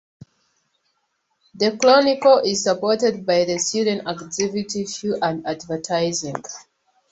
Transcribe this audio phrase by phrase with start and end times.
[1.53, 6.43] "The Chronicle" is supported by the student activity fee and advertising.